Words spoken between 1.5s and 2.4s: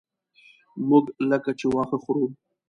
چې واښه خورو.